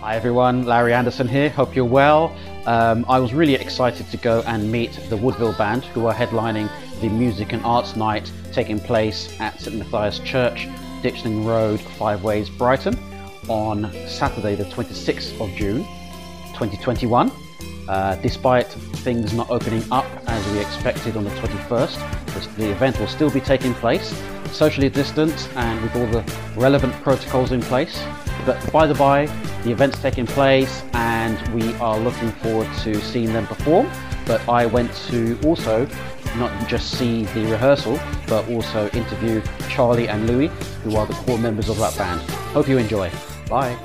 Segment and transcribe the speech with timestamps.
[0.00, 1.50] Hi everyone, Larry Anderson here.
[1.50, 2.32] Hope you're well.
[2.66, 6.70] Um, I was really excited to go and meet the Woodville Band, who are headlining
[7.00, 10.68] the Music and Arts Night taking place at St Matthias Church,
[11.02, 12.96] Ditchling Road, Five Ways, Brighton,
[13.48, 15.78] on Saturday, the 26th of June,
[16.54, 17.32] 2021.
[17.88, 18.68] Uh, despite
[19.02, 23.40] things not opening up as we expected on the 21st, the event will still be
[23.40, 24.16] taking place,
[24.52, 28.00] socially distanced and with all the relevant protocols in place.
[28.48, 29.26] But by the by,
[29.62, 33.90] the event's taking place and we are looking forward to seeing them perform.
[34.24, 35.86] But I went to also
[36.38, 40.46] not just see the rehearsal, but also interview Charlie and Louis,
[40.82, 42.22] who are the core members of that band.
[42.56, 43.10] Hope you enjoy.
[43.50, 43.76] Bye.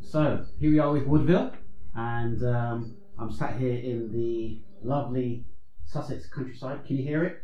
[0.00, 1.52] So here we are with Woodville,
[1.94, 5.44] and um, I'm sat here in the lovely
[5.84, 6.86] Sussex countryside.
[6.86, 7.42] Can you hear it?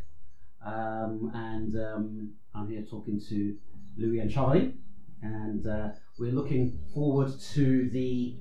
[0.65, 3.55] Um, and um, I'm here talking to
[3.97, 4.73] Louis and Charlie,
[5.21, 5.89] and uh,
[6.19, 8.37] we're looking forward to the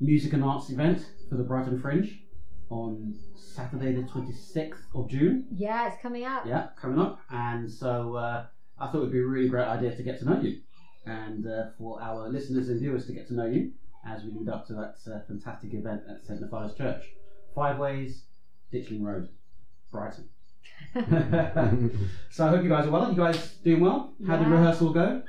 [0.00, 2.22] music and arts event for the Brighton Fringe
[2.70, 5.46] on Saturday, the 26th of June.
[5.50, 6.46] Yeah, it's coming up.
[6.46, 8.46] Yeah, coming up, and so uh,
[8.78, 10.60] I thought it would be a really great idea to get to know you,
[11.06, 13.72] and uh, for our listeners and viewers to get to know you
[14.06, 17.02] as we lead up to that uh, fantastic event at St Matthias Church,
[17.54, 18.24] Five Ways,
[18.72, 19.28] Ditchling Road,
[19.92, 20.28] Brighton.
[22.30, 23.10] so I hope you guys are well.
[23.10, 24.12] You guys doing well?
[24.26, 24.54] How did Yeah.
[24.54, 25.22] rehearsal go?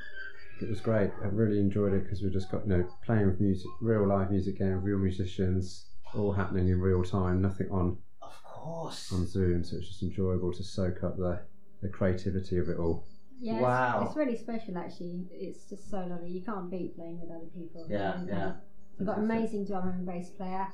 [0.61, 1.11] It was great.
[1.23, 4.31] I really enjoyed it because we just got you know playing with music, real live
[4.31, 7.41] music game, real musicians, all happening in real time.
[7.41, 9.11] Nothing on Of course.
[9.11, 11.39] on Zoom, so it's just enjoyable to soak up the
[11.81, 13.05] the creativity of it all.
[13.39, 14.05] Yeah, it's- Wow.
[14.07, 15.27] It's, really special actually.
[15.31, 16.29] It's just so lovely.
[16.29, 17.87] You can't beat playing with other people.
[17.89, 18.51] Yeah, And, uh, yeah.
[18.99, 19.39] We've got an Fantastic.
[19.57, 20.67] amazing drummer and bass player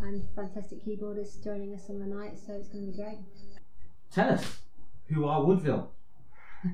[0.00, 3.18] and fantastic keyboardist joining us on the night, so it's going to be great.
[4.14, 4.58] Tell us,
[5.12, 5.90] who are Woodville?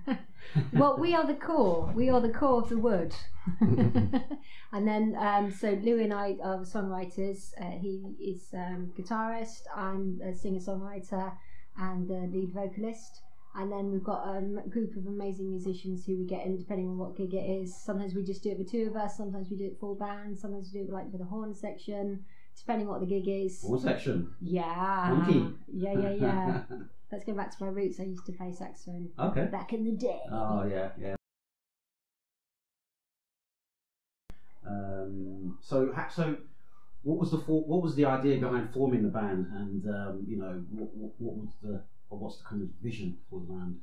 [0.74, 1.90] well, we are the core.
[1.94, 3.14] We are the core of the wood.
[3.60, 7.54] and then, um, so Louis and I are the songwriters.
[7.58, 9.62] Uh, he is um, guitarist.
[9.74, 11.32] I'm a singer-songwriter
[11.78, 13.22] and a lead vocalist.
[13.54, 16.88] And then we've got um, a group of amazing musicians who we get in depending
[16.88, 17.74] on what gig it is.
[17.74, 19.16] Sometimes we just do it with two of us.
[19.16, 20.38] Sometimes we do it full band.
[20.38, 22.22] Sometimes we do it like with a horn section,
[22.58, 23.62] depending what the gig is.
[23.64, 24.34] All section.
[24.40, 25.08] Yeah.
[25.08, 25.46] Funky.
[25.72, 26.62] Yeah, yeah, yeah.
[27.12, 27.98] Let's go back to my roots.
[27.98, 29.46] I used to play saxophone okay.
[29.46, 30.20] back in the day.
[30.30, 31.16] Oh yeah, yeah.
[34.64, 36.36] Um, so, so,
[37.02, 40.36] what was the for- what was the idea behind forming the band, and um, you
[40.36, 43.80] know, what, what, what was the or what's the kind of vision for the band?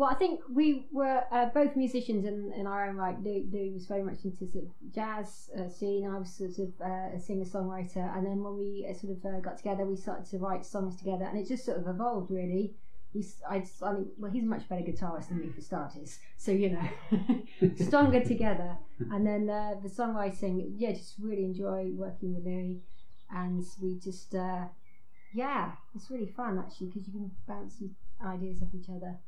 [0.00, 3.22] Well, I think we were uh, both musicians in, in our own right.
[3.22, 6.08] Lou, Lou was very much into sort of jazz uh, scene.
[6.08, 9.22] I was sort of uh, a singer songwriter, and then when we uh, sort of
[9.26, 12.30] uh, got together, we started to write songs together, and it just sort of evolved
[12.30, 12.72] really.
[13.12, 16.18] We, I, just- I think, well, he's a much better guitarist than me for starters,
[16.38, 18.78] so you know, stronger together.
[19.12, 22.80] And then uh, the songwriting, yeah, just really enjoy working with Louis,
[23.30, 24.32] and we just,
[25.34, 27.82] yeah, it's really fun actually because you can bounce
[28.24, 29.18] ideas off each other.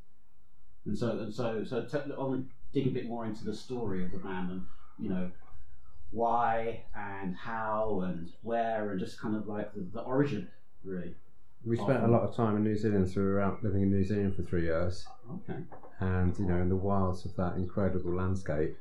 [0.86, 3.54] And so, and so, so, t- I want to dig a bit more into the
[3.54, 4.62] story of the band, and
[4.98, 5.30] you know,
[6.10, 10.48] why and how and where, and just kind of like the, the origin,
[10.84, 11.14] really.
[11.64, 13.90] We spent a lot of time in New Zealand, so we were out living in
[13.92, 15.60] New Zealand for three years, Okay.
[16.00, 18.76] and you know in the wilds of that incredible landscape,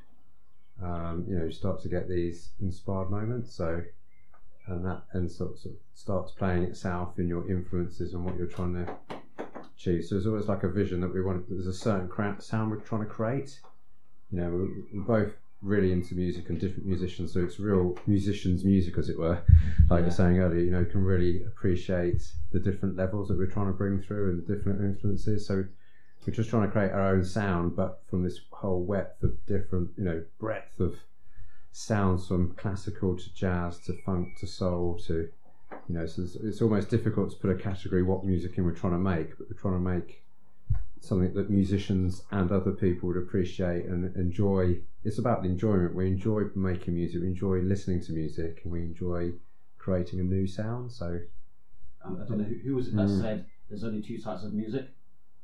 [0.81, 3.53] um, you know you start to get these inspired moments.
[3.53, 3.83] So,
[4.65, 8.47] and that and sort sort of starts playing itself in your influences and what you're
[8.47, 8.91] trying to
[9.83, 11.49] So it's always like a vision that we want.
[11.49, 13.59] There's a certain sound we're trying to create.
[14.29, 18.63] You know, we're, we're both really into music and different musicians, so it's real musicians'
[18.63, 19.41] music, as it were.
[19.89, 20.05] Like Yeah.
[20.05, 22.21] you're saying earlier, you know, you can really appreciate
[22.51, 25.45] the different levels that we're trying to bring through and the different influences.
[25.47, 25.65] So
[26.25, 29.89] we're just trying to create our own sound, but from this whole width of different,
[29.97, 30.95] you know, breadth of
[31.71, 35.29] sounds from classical to jazz to funk to soul to,
[35.91, 38.71] you know, so it's, it's almost difficult to put a category what music in we're
[38.71, 40.23] trying to make, but we're trying to make
[41.01, 44.77] something that musicians and other people would appreciate and enjoy.
[45.03, 45.93] It's about the enjoyment.
[45.93, 49.33] We enjoy making music, we enjoy listening to music, and we enjoy
[49.77, 50.91] creating a new sound.
[50.93, 51.19] So
[52.05, 53.21] Um, I don't know who, who was it that Mm.
[53.21, 54.87] said there's only two types of music: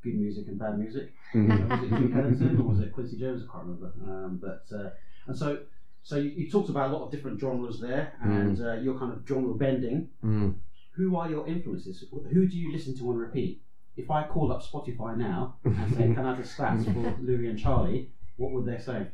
[0.02, 1.14] good music and bad music.
[1.34, 1.70] mhm.
[1.70, 3.44] was it Duke Ellington or was it Quincy Jones?
[3.44, 3.92] I can't remember.
[4.10, 4.92] Um, but uh,
[5.28, 5.60] and so
[6.08, 9.12] so you, you talked about a lot of different genres there, and uh, you're kind
[9.12, 10.08] of genre bending.
[10.24, 10.56] Mm.
[10.96, 12.06] Who are your influences?
[12.32, 13.62] Who do you listen to on repeat?
[13.98, 17.50] If I call up Spotify now and say, "Can I have the stats for Louis
[17.50, 19.08] and Charlie?" What would they say?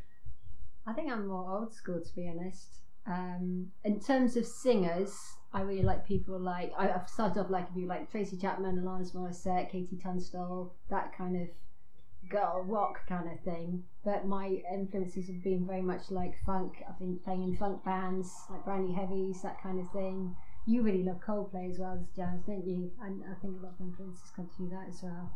[0.85, 2.81] I think I'm more old school to be honest.
[3.07, 5.17] Um, in terms of singers,
[5.51, 9.15] I really like people like I, I've started off like people like Tracy Chapman, Alanis
[9.15, 11.47] Morissette, KT Tunstall, that kind of
[12.29, 13.83] girl rock kind of thing.
[14.03, 16.83] But my influences have been very much like funk.
[16.87, 20.35] I've been playing in funk bands, like Brand New Heavies, that kind of thing.
[20.65, 22.91] You really love Coldplay as well as jazz, don't you?
[23.01, 25.31] And I think a lot of influences come through that as well.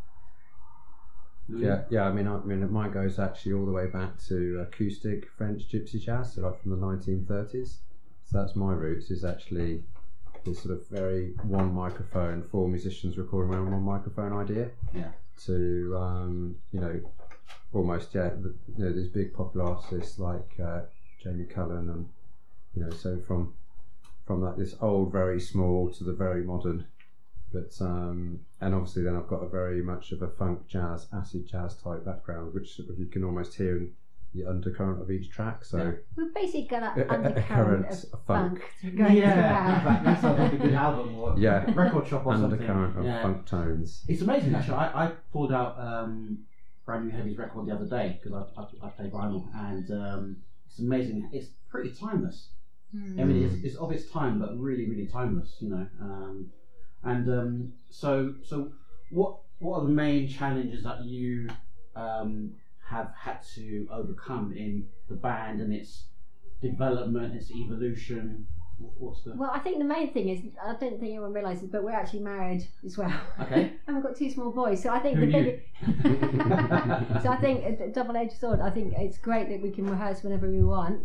[1.49, 2.03] Yeah, yeah.
[2.03, 5.69] I mean, I, I mean, mine goes actually all the way back to acoustic French
[5.69, 7.77] gypsy jazz, so like from the 1930s.
[8.25, 9.11] So that's my roots.
[9.11, 9.83] Is actually
[10.43, 14.69] this sort of very one microphone, four musicians recording around one microphone idea.
[14.93, 15.11] Yeah.
[15.45, 16.99] To um, you know,
[17.73, 20.81] almost yeah, the, you know, these big popular artists like uh,
[21.23, 22.09] Jamie Cullum and
[22.75, 23.53] you know, so from
[24.25, 26.85] from like this old, very small to the very modern.
[27.53, 31.47] But um, and obviously then I've got a very much of a funk jazz, acid
[31.47, 33.91] jazz type background, which you can almost hear in
[34.37, 35.65] the undercurrent of each track.
[35.65, 35.91] So Yeah.
[36.15, 38.95] We've basically got A- an a- a undercurrent of of funk, funk.
[38.97, 39.33] going yeah,
[39.81, 39.83] throughout.
[39.85, 41.65] that, that sounds like a good album or Yeah.
[41.73, 42.51] record shop or something.
[42.53, 43.21] undercurrent of yeah.
[43.21, 44.05] funk tones.
[44.07, 44.75] It's amazing actually.
[44.75, 46.39] I, I pulled out um,
[46.85, 50.37] Brand New Heavy's record the other day because I, I, I play vinyl and um,
[50.67, 51.29] it's amazing.
[51.33, 52.49] It's pretty timeless.
[52.95, 53.19] Hmm.
[53.19, 55.57] I mean, it's, it's of its time, but really, really timeless.
[55.59, 56.49] You know, um,
[57.03, 58.71] and um, so so
[59.09, 61.49] what what are the main challenges that you
[61.95, 62.53] um,
[62.89, 66.05] have had to overcome in the band and its
[66.61, 68.47] development, its evolution?
[68.99, 71.83] What's the Well, I think the main thing is I don't think anyone realises, but
[71.83, 73.11] we're actually married as well.
[73.41, 73.73] okay?
[73.87, 75.43] and we've got two small boys, so I think Who the knew?
[75.43, 75.63] big.
[77.23, 78.59] so I think uh, a double-edged sword.
[78.61, 81.01] I think it's great that we can rehearse whenever we want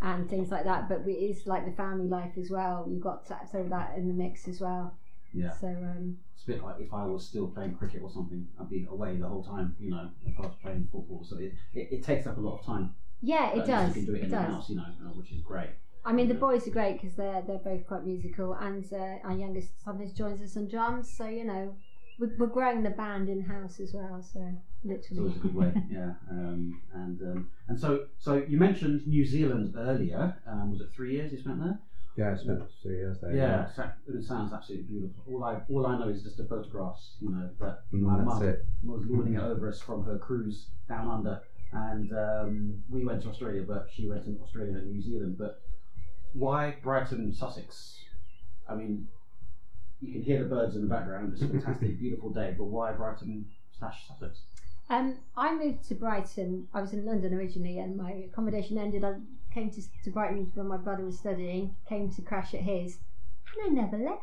[0.00, 0.88] and things like that.
[0.88, 2.86] But it's like the family life as well.
[2.90, 4.92] You've got to throw that in the mix as well.
[5.34, 5.52] Yeah.
[5.52, 8.68] So um, It's a bit like if I was still playing cricket or something, I'd
[8.70, 11.24] be away the whole time, you know, if I was playing football.
[11.24, 12.94] So it, it, it takes up a lot of time.
[13.20, 13.96] yeah, it But at least does.
[13.96, 14.46] You can do it, It in the does.
[14.54, 15.70] house, you know, uh, which is great.
[16.04, 19.36] I mean, the boys are great because they're they're both quite musical, and uh, our
[19.36, 21.08] youngest sometimes joins us on drums.
[21.16, 21.76] So you know,
[22.18, 24.20] we're, we're growing the band in house as well.
[24.20, 24.40] So
[24.84, 26.14] It's literally, always a good way, yeah.
[26.28, 30.36] Um, and um, and so so you mentioned New Zealand earlier.
[30.44, 31.78] Um, was it three years you spent there?
[32.16, 33.34] Yeah, I spent three years there.
[33.34, 35.22] Yeah, sa- it sounds absolutely beautiful.
[35.26, 38.26] All I all I know is just the photographs, you know, that Mm, my that's
[38.26, 38.54] mum
[38.84, 41.38] was lording it over us from her cruise down under,
[41.72, 45.36] and um, we went to Australia, but she went to Australia and New Zealand.
[45.38, 45.52] But
[46.32, 48.04] why Brighton, Sussex?
[48.68, 49.06] I mean,
[50.00, 51.32] you can hear the birds in the background.
[51.32, 52.54] It's a fantastic, beautiful day.
[52.56, 53.46] But why Brighton
[53.78, 54.44] slash Sussex?
[54.90, 56.66] Um, I moved to Brighton.
[56.74, 59.04] I was in London originally, and my accommodation ended.
[59.04, 59.14] I
[59.52, 61.74] came to, to Brighton when my brother was studying.
[61.88, 62.98] Came to crash at his,
[63.54, 64.22] and I never left.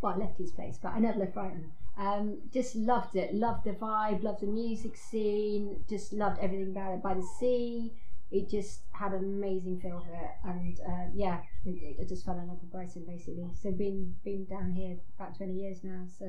[0.00, 1.72] Well, I left his place, but I never left Brighton.
[1.96, 3.34] Um, just loved it.
[3.34, 4.22] Loved the vibe.
[4.22, 5.84] Loved the music scene.
[5.88, 7.02] Just loved everything about it.
[7.02, 7.92] By the sea,
[8.30, 10.30] it just had an amazing feel for it.
[10.44, 13.50] And uh, yeah, it, it, I just fell in love with Brighton basically.
[13.60, 16.04] So been been down here about twenty years now.
[16.18, 16.26] So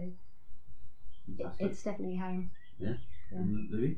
[1.37, 2.49] it, it's definitely home.
[2.79, 2.93] Yeah.
[3.31, 3.97] And Louis?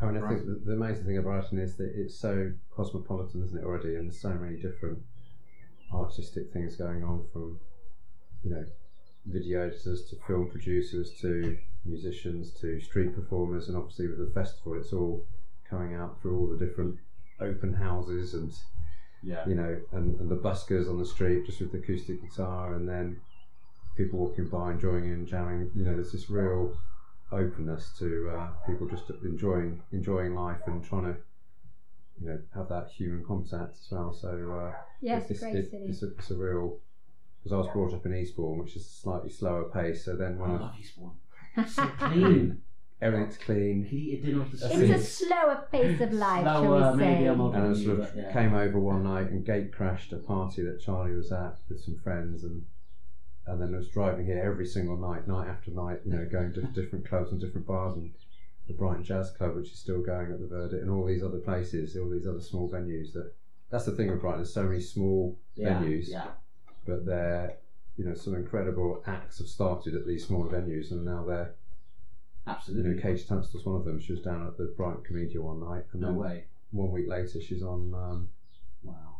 [0.00, 3.42] I mean, I think the, the amazing thing about Brighton is that it's so cosmopolitan,
[3.44, 3.94] isn't it, already?
[3.96, 4.98] And there's so many different
[5.92, 7.60] artistic things going on from,
[8.42, 8.64] you know,
[9.26, 13.68] video editors to film producers to musicians to street performers.
[13.68, 15.24] And obviously, with the festival, it's all
[15.68, 16.98] coming out through all the different
[17.40, 18.52] open houses and,
[19.22, 19.46] Yeah.
[19.48, 22.88] you know, and, and the buskers on the street just with the acoustic guitar and
[22.88, 23.20] then
[23.96, 25.70] people walking by enjoying and jamming.
[25.74, 26.76] You know, there's this real
[27.32, 31.16] openness to uh, people just enjoying enjoying life and trying to
[32.20, 34.12] you know have that human contact as well.
[34.12, 34.28] So
[34.72, 35.84] uh, Yeah, it's, it's, a great it- city.
[35.88, 36.78] it's, a, it's a real
[37.42, 40.04] because I was brought up in Eastbourne, which is a slightly slower pace.
[40.04, 41.12] So then when I, love Eastbourne.
[41.68, 42.62] So clean.
[43.02, 44.90] everything's clean, Heated dinner off the street.
[44.90, 47.04] It's a slower pace of life, shall Slower, we say?
[47.14, 48.32] maybe I'm older and I sort of yeah.
[48.32, 51.96] came over one night and gate crashed a party that Charlie was at with some
[52.02, 52.64] friends and.
[53.46, 56.52] And then I was driving here every single night, night after night, you know, going
[56.54, 58.10] to different clubs and different bars and
[58.66, 61.38] the Brighton Jazz Club, which is still going at the Verdict, and all these other
[61.38, 63.12] places, all these other small venues.
[63.12, 63.32] That
[63.70, 64.38] that's the thing with Brighton.
[64.40, 66.28] There's so many small yeah, venues, Yeah.
[66.86, 67.56] but they're
[67.98, 71.54] you know some incredible acts have started at these small venues, and now they're
[72.46, 72.94] you Absolutely.
[72.94, 74.00] know Kate Tunstall's one of them.
[74.00, 76.44] She was down at the Brighton Komedia one night, and No then way.
[76.70, 78.28] one week later she's on um,
[78.82, 79.13] Wow.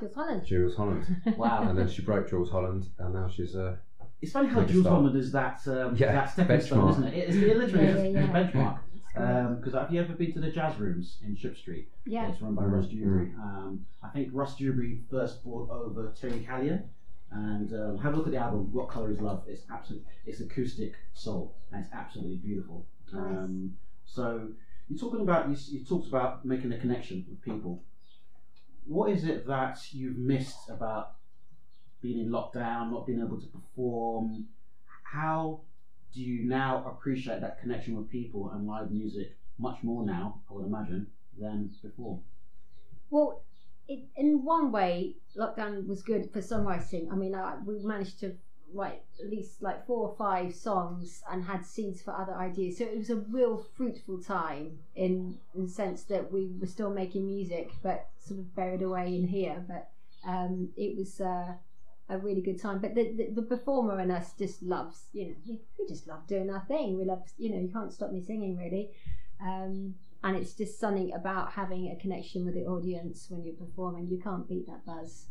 [0.00, 0.44] Jools Holland.
[0.44, 1.04] Jools Holland,
[1.36, 1.68] Wow.
[1.68, 3.76] and then she broke Jools Holland, and now she's uh,
[4.20, 4.96] It's funny how Make a Jools start.
[4.96, 6.90] Holland is that um, Yeah, that stepping stone, benchmark.
[6.90, 7.14] isn't it?
[7.14, 8.32] It's it literally Yeah, is yeah, it's a yeah.
[8.32, 8.78] benchmark.
[8.94, 9.56] It's great.
[9.56, 11.88] Because have you ever been to the jazz rooms in Ship Street?
[12.06, 12.28] yeah.
[12.28, 13.32] It's run by Mm, Russ Dewbury.
[13.36, 16.84] Um, I think Russ Dewbury first brought over Terry Callier.
[17.30, 18.72] And um, have a look at the album.
[18.72, 19.44] What color is love?
[19.46, 20.02] It's absolute.
[20.24, 22.86] It's acoustic soul, and it's absolutely beautiful.
[23.12, 23.74] Um,
[24.06, 24.48] so
[24.88, 27.82] you're talking about you, you talked about making a connection with people.
[28.88, 31.16] What is it that you've missed about
[32.00, 34.46] being in lockdown, not being able to perform?
[35.02, 35.60] How
[36.14, 40.40] do you now appreciate that connection with people and live music much more now?
[40.48, 41.06] I would imagine
[41.38, 42.18] than before.
[43.10, 43.42] Well,
[43.88, 47.12] it, in one way, lockdown was good for songwriting.
[47.12, 48.36] I mean, I, we managed to
[48.72, 52.78] write at least like four or five songs and had seeds for other ideas.
[52.78, 56.90] So it was a real fruitful time in, in the sense that we were still
[56.90, 59.64] making music, but sort of buried away in here.
[59.66, 59.90] But
[60.28, 61.54] um, it was uh,
[62.08, 62.78] a really good time.
[62.78, 66.26] But the, the, the performer in us just loves, you know, we, we just love
[66.26, 66.98] doing our thing.
[66.98, 68.90] We love, you know, you can't stop me singing really.
[69.40, 69.94] Um,
[70.24, 74.08] and it's just something about having a connection with the audience when you're performing.
[74.08, 75.26] You can't beat that buzz.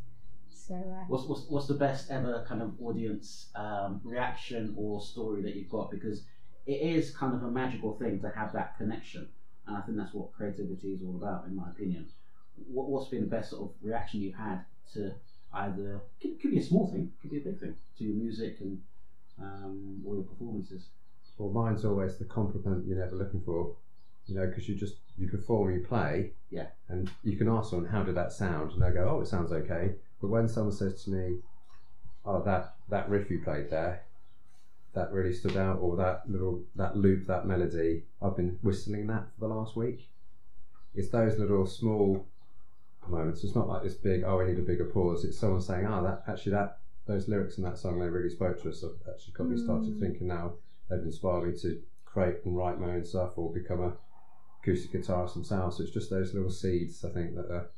[0.57, 5.41] So uh, What's, what's, what's the best ever kind of audience um, reaction or story
[5.43, 5.91] that you've got?
[5.91, 6.23] Because
[6.65, 9.27] it is kind of a magical thing to have that connection.
[9.67, 12.07] And I think that's what creativity is all about, in my opinion.
[12.67, 15.13] What, what's been the best sort of reaction you've had to
[15.53, 18.57] either, could, could be a small thing, could be a big thing, to your music
[18.59, 18.81] and
[19.39, 20.87] um, or your performances?
[21.37, 23.75] Well, mine's always the compliment you're never looking for.
[24.25, 26.67] You know, because you just you perform, you play, Yeah.
[26.89, 29.53] and you can ask someone how did that sound, and they go, oh, it sounds
[29.53, 29.93] okay.
[30.21, 31.39] But when someone says to me,
[32.25, 34.03] oh, that that riff you played there,
[34.93, 39.27] that really stood out, or that little that loop, that melody, I've been whistling that
[39.33, 40.09] for the last week.
[40.95, 42.25] It's those little small
[43.07, 43.43] moments.
[43.43, 45.23] It's not like this big, oh, we need a bigger pause.
[45.23, 48.61] It's someone saying, oh, that actually that those lyrics in that song they really spoke
[48.61, 48.83] to us.
[48.83, 49.99] I've actually got me started Mm.
[49.99, 50.53] thinking now.
[50.89, 53.93] They've inspired me to create and write my own stuff or become a
[54.61, 55.77] acoustic guitarist themselves.
[55.77, 57.69] So it's just those little seeds I think that are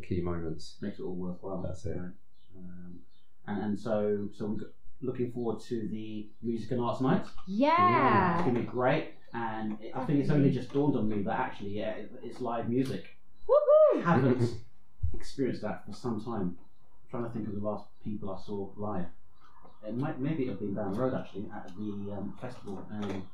[0.00, 0.76] the key moments.
[0.80, 1.62] Makes it all worthwhile.
[1.62, 1.96] That's it.
[1.96, 2.10] Right.
[2.56, 2.98] Um,
[3.46, 4.66] and, and so, so we're
[5.02, 7.22] looking forward to the Music and Arts Night.
[7.22, 9.14] It's yeah, going to be great.
[9.32, 12.40] And it, I think it's only just dawned on me that actually, yeah, it, it's
[12.40, 13.04] live music.
[13.48, 14.02] woohoo!
[14.02, 14.54] haven't
[15.14, 16.56] experienced that for some time.
[16.56, 19.06] I'm trying to think of the last people I saw live.
[19.86, 23.26] It might maybe it have been down the road actually at the um, festival um,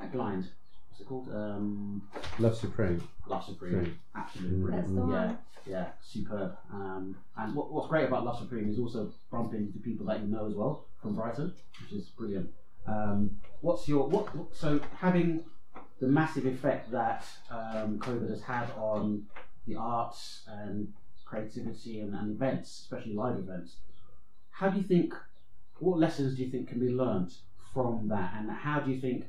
[0.00, 0.48] at Glynde.
[0.94, 1.28] What's it called?
[1.34, 2.02] Um,
[2.38, 3.02] Love Supreme.
[3.26, 3.72] Love Supreme.
[3.72, 3.98] Supreme.
[4.14, 4.62] Absolutely Mm.
[4.62, 4.86] brilliant.
[4.86, 5.38] That's the yeah, one.
[5.66, 6.56] yeah, superb.
[6.72, 10.28] Um, and what, what's great about Love Supreme is also bumping into people that you
[10.28, 12.48] know as well from Brighton, which is brilliant.
[12.86, 14.32] Um, what's your what?
[14.36, 15.42] what- So having
[15.98, 19.26] the massive effect that um, COVID has had on
[19.66, 20.92] the arts and
[21.24, 23.78] creativity and, and events, especially live events,
[24.50, 25.12] how do you think?
[25.80, 27.34] What lessons do you think can be learned
[27.72, 29.24] from that, and how do you think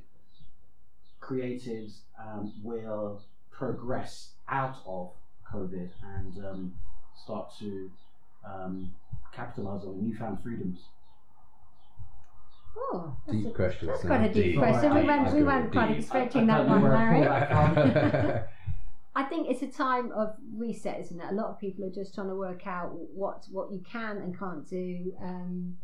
[1.29, 5.11] creatives um, will progress out of
[5.51, 6.73] COVID and um,
[7.23, 7.89] start to
[8.47, 8.93] um,
[9.33, 10.79] capitalize on newfound freedoms?
[12.77, 13.91] Oh, that's Deep a- questions.
[13.91, 14.57] That's quite a deep Deep.
[14.57, 14.93] question.
[14.93, 15.97] We Right, weren't, we go weren't quite deep.
[15.99, 18.41] expecting I- I that one, where I Larry.
[19.17, 21.27] I think it's a time of reset, isn't it?
[21.31, 24.37] A lot of people are just trying to work out what what you can and
[24.37, 25.13] can't do.
[25.23, 25.77] Um,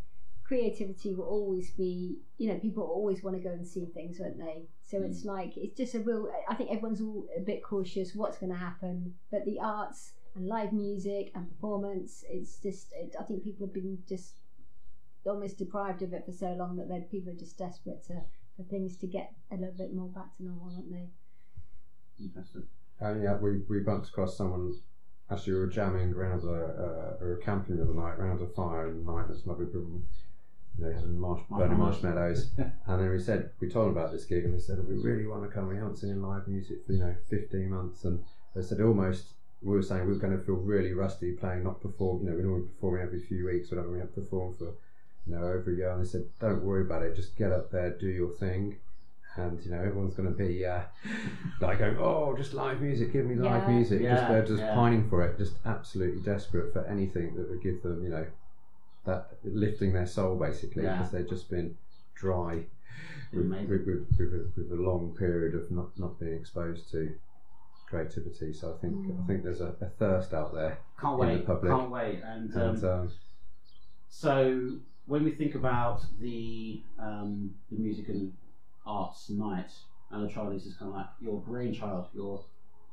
[0.51, 4.38] creativity will always be, you know, people always want to go and see things, won't
[4.38, 4.67] they?
[4.84, 5.05] So Mm.
[5.05, 6.29] it's like it's just a real.
[6.50, 8.13] I think everyone's all a bit cautious.
[8.13, 9.15] What's going to happen?
[9.31, 12.91] But the arts and live music and performance, it's just.
[12.91, 14.36] It, I think people have been just
[15.25, 18.15] almost deprived of it for so long that they're, people are just desperate to
[18.58, 21.08] for things to get a little bit more back to normal, aren't they?
[22.20, 22.63] Interesting.
[23.00, 24.74] Oh yeah, we, we bumped across someone.
[25.29, 28.48] Actually, we were jamming around a, uh, we were camping the other night around a
[28.48, 29.27] fire in the night.
[29.29, 30.01] It's lovely, people,
[30.77, 32.49] you know, having marsh, burning marshmallows.
[32.87, 35.25] And then we said, we told them about this gig, and they said, we really
[35.27, 35.67] want to come.
[35.67, 38.23] We haven't seen live music for you know 15 months, and
[38.55, 39.33] they said almost.
[39.63, 42.23] We were saying we were going to feel really rusty playing, not perform.
[42.23, 43.91] You know, we're normally performing every few weeks, whatever.
[43.91, 44.73] We have performed for,
[45.27, 45.91] you know, over a year.
[45.91, 47.15] And they said, don't worry about it.
[47.15, 48.77] Just get up there, do your thing,
[49.35, 50.81] and you know everyone's going to be uh,
[51.61, 53.69] like going, oh, just live music, give me live Yeah.
[53.75, 54.01] music.
[54.01, 54.73] just they're just yeah.
[54.73, 58.25] pining for it, just absolutely desperate for anything that would give them, you know,
[59.05, 60.98] that lifting their soul basically, Yeah.
[60.98, 61.75] because they've just been
[62.15, 62.65] dry
[63.34, 63.88] with, with, with,
[64.20, 67.15] with, a, with a long period of not, not being exposed to
[67.88, 68.53] creativity.
[68.53, 69.27] So I think I Mm.
[69.27, 71.46] think there's a, a thirst out there, Can't in the wait.
[71.46, 71.72] public.
[71.72, 72.22] Can't wait.
[72.24, 73.12] And, um, and um,
[74.10, 74.72] So
[75.08, 78.34] when we think about the um, the music and
[78.86, 79.72] arts night,
[80.12, 82.43] and the child is kind of like your brainchild, your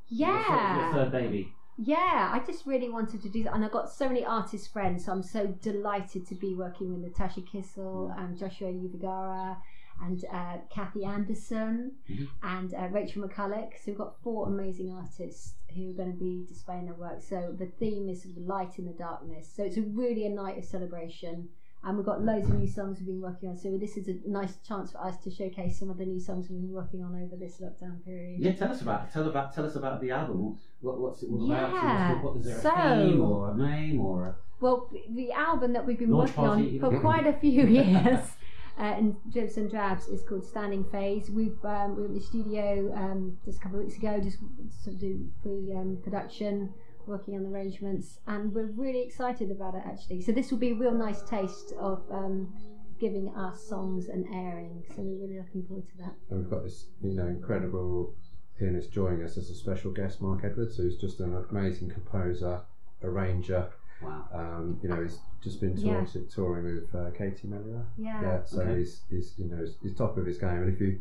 [0.09, 0.77] your, third, Yeah.
[0.85, 1.53] your third baby.
[1.81, 5.05] Yeah, I just really wanted to do that, and I've got so many artist friends,
[5.05, 9.57] so I'm so delighted to be working with Natasha Kissel and Joshua Uvigara
[10.03, 12.29] and uh, Kathy Anderson Mhm.
[12.43, 13.75] and uh, Rachel McCulloch.
[13.75, 17.21] So we've got four amazing artists who are going to be displaying their work.
[17.23, 19.49] So the theme is sort of light in the darkness.
[19.55, 21.49] So it's a really a night of celebration.
[21.85, 23.57] And we've got loads of new songs we've been working on.
[23.57, 26.49] So this is a nice chance for us to showcase some of the new songs
[26.51, 28.41] we've been working on over this lockdown period.
[28.41, 29.13] Yeah, tell us about.
[29.13, 30.59] Tell about tell us about the album.
[30.81, 31.73] What, what's it all about?
[31.73, 35.73] Yeah, What, is there a so- theme or a name or a Well, the album
[35.75, 38.27] that we've been working party, on for quite a few years
[38.79, 41.31] uh, in Dribs and Drabs is called Standing Phase.
[41.31, 44.39] We've um, we were in the studio um, just a couple of weeks ago, just
[44.83, 46.75] sort of do pre um, production,
[47.09, 50.21] working on the arrangements, and we're really excited about it actually.
[50.23, 52.53] So this will be a real nice taste of um,
[53.01, 54.85] giving our songs an airing.
[54.95, 56.15] So we're really looking forward to that.
[56.31, 58.15] And we've got this, you know, incredible
[58.59, 62.61] pianist joining us as a special guest, Mark Edwards, who's just an amazing composer,
[63.03, 63.71] arranger.
[64.03, 64.29] Wow.
[64.33, 66.05] Um, you know, he's just been Yeah.
[66.05, 67.85] touring, touring with uh, Katie Melua.
[67.97, 68.21] Yeah.
[68.23, 68.79] Yeah, so Okay.
[68.81, 70.51] he's, he's you know he's, he's top of his game.
[70.63, 71.01] And if you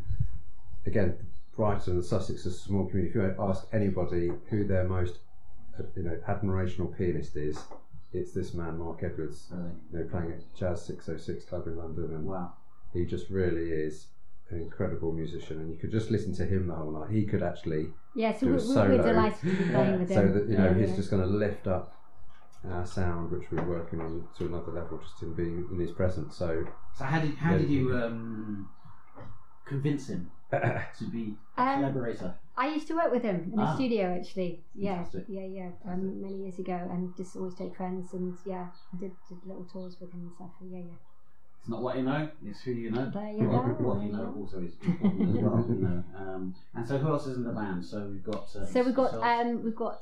[0.86, 1.16] again
[1.56, 3.10] Brighton and Sussex is a small community.
[3.10, 5.18] If you ask anybody who their most
[5.96, 7.58] you know admirational pianist is,
[8.14, 9.48] it's this man Mark Edwards.
[9.52, 9.72] Really?
[9.92, 12.54] You know, playing at Jazz Six Oh Six Club in London, and Wow.
[12.94, 14.08] he just really is
[14.50, 15.60] an incredible musician.
[15.60, 17.10] And you could just listen to him the whole night.
[17.12, 18.98] He could actually Yeah, so do a we're, we're, solo.
[18.98, 20.16] we're delighted to be playing with him.
[20.28, 20.96] so that you know Yeah, he's yeah.
[20.96, 21.94] just going to lift up
[22.70, 26.36] our sound, which we're working on to another level, just in being in his presence.
[26.36, 26.66] So
[26.98, 27.58] So how did how Yeah.
[27.60, 28.70] did you um,
[29.66, 32.36] convince him to be a Um, collaborator?
[32.58, 33.76] I used to work with him in the Ah.
[33.76, 34.64] studio actually.
[34.74, 35.26] Yeah, Fantastic.
[35.28, 35.70] yeah, yeah.
[35.86, 39.66] Um, many years ago, and just always take friends and yeah, I did, did little
[39.66, 40.52] tours with him and stuff.
[40.62, 40.94] Yeah, yeah.
[41.60, 43.10] It's not what you know; it's who you know.
[43.10, 43.84] There you What, go.
[43.84, 45.66] what you know also is important as well.
[45.68, 46.04] You know.
[46.16, 47.84] Um, and so who else is in the band?
[47.86, 48.56] So we've got.
[48.56, 50.00] Uh, So we've got um, we've got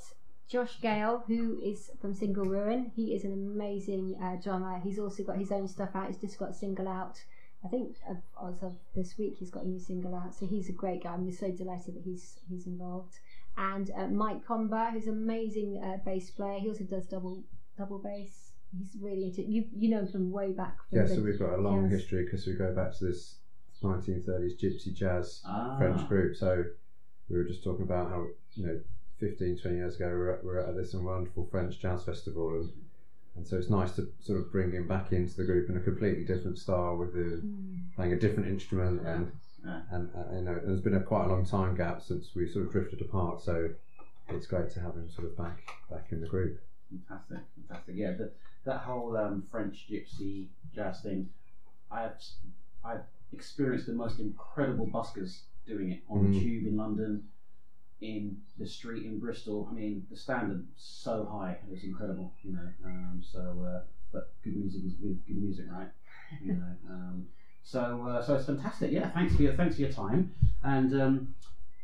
[0.48, 2.92] Josh Gale, who is from Single Ruin.
[2.96, 4.80] He is an amazing uh, drummer.
[4.80, 6.08] He's also got his own stuff out.
[6.08, 7.20] He's just got a single out.
[7.66, 10.36] I think as of this week, he's got a new single out.
[10.36, 11.14] So he's a great guy.
[11.14, 13.16] I'm just so delighted that he's he's involved.
[13.58, 16.60] And uh, Mike Comber, who's an amazing uh, bass player.
[16.60, 17.44] He also does double
[17.78, 18.52] double bass.
[18.78, 19.66] He's really into you.
[19.76, 20.78] You know him from way back.
[20.90, 22.02] From yeah, the, so we've got a long jazz.
[22.02, 23.38] history because we go back to this
[23.82, 26.36] 1930s gypsy jazz ah, French group.
[26.36, 26.64] So
[27.30, 28.80] we were just talking about how you know
[29.20, 32.50] 15, 20 years ago we were at, we were at this wonderful French jazz festival,
[32.50, 32.70] and
[33.36, 35.80] and so it's nice to sort of bring him back into the group in a
[35.80, 37.94] completely different style with the Mm.
[37.96, 39.16] playing a different instrument Yeah.
[39.16, 39.32] and
[39.64, 39.82] Yeah.
[39.92, 42.66] and uh, you know there's been a quite a long time gap since we sort
[42.66, 43.42] of drifted apart.
[43.42, 43.70] So
[44.30, 46.58] it's great to have him sort of back back in the group.
[46.90, 47.96] Fantastic, fantastic.
[47.96, 48.32] Yeah, the,
[48.64, 51.30] that whole um, French gypsy jazz thing,
[51.92, 52.16] I've
[52.84, 56.42] I've experienced the most incredible buskers doing it on the Mm.
[56.42, 57.24] tube in London,
[58.02, 59.68] in the street in Bristol.
[59.70, 62.32] I mean, the standard so high, it was incredible.
[62.44, 63.82] You know, um, so uh,
[64.12, 65.90] but good music is good good music, right?
[66.42, 67.28] You know, um,
[67.64, 68.92] so uh, so it's fantastic.
[68.92, 70.32] Yeah, thanks for your thanks for your time.
[70.64, 71.34] And um,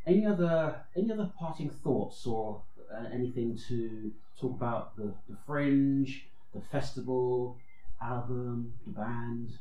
[0.06, 6.28] any other any other parting thoughts or uh, anything to talk about the, the fringe,
[6.54, 7.56] the festival,
[8.02, 9.58] album, the band?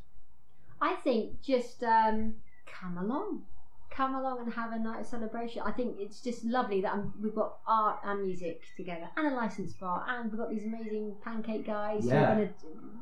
[0.81, 2.35] I think just um,
[2.67, 3.43] come along,
[4.01, 5.61] come along and have a night of celebration.
[5.63, 9.37] I think it's just lovely that i we've got art and music together, and a
[9.37, 12.13] licensed bar, and we've got these amazing pancake guys Yeah.
[12.13, 12.55] who are going to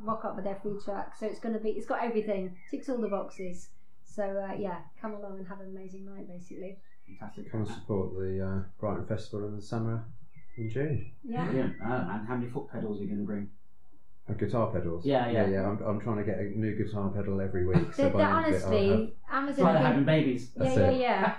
[0.02, 1.14] rock up with their food truck.
[1.16, 3.68] So it's going to be, it's got everything, ticks all the boxes.
[4.02, 6.78] So uh, yeah, come along and have an amazing night, basically.
[7.20, 7.52] Fantastic.
[7.52, 10.04] Come and support the uh, Brighton Festival in the summer
[10.56, 11.12] in June.
[11.22, 11.44] Yeah.
[11.44, 11.74] Brilliant.
[11.80, 13.48] Uh, and how many foot pedals are you going to bring?
[14.36, 15.04] Guitar pedals.
[15.06, 15.46] Yeah, yeah.
[15.48, 15.66] yeah.
[15.68, 17.92] I'm, I'm trying to get a new guitar pedal every week.
[17.94, 19.64] So They're, by they're the end of it, I'll have- honestly, It's Amazon.
[19.64, 20.50] like have having been- babies.
[20.56, 21.00] yeah, That's yeah, it.
[21.00, 21.34] yeah.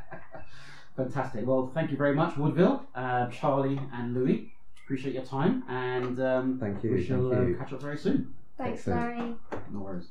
[0.96, 1.46] Fantastic.
[1.46, 4.52] Well, thank you very much, Woodville, uh, Charlie, and Louis.
[4.84, 6.90] Appreciate your time, and um, Thank you.
[6.92, 7.54] we shall thank uh, you.
[7.56, 8.34] catch up very soon.
[8.58, 9.18] Thanks, Excellent.
[9.18, 9.34] Larry.
[9.72, 10.08] No worries.